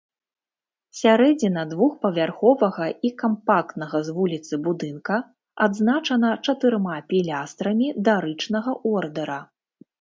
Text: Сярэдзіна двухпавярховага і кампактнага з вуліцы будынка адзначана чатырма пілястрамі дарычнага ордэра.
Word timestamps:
Сярэдзіна 0.99 1.65
двухпавярховага 1.73 2.87
і 3.09 3.11
кампактнага 3.21 4.01
з 4.09 4.17
вуліцы 4.17 4.53
будынка 4.69 5.21
адзначана 5.69 6.35
чатырма 6.45 6.97
пілястрамі 7.15 7.87
дарычнага 8.11 8.71
ордэра. 8.97 9.41